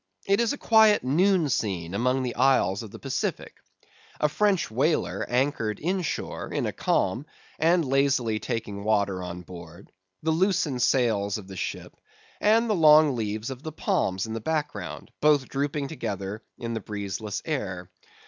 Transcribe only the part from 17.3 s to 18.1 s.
air.